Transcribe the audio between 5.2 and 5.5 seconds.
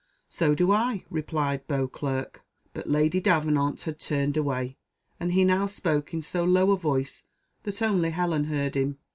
he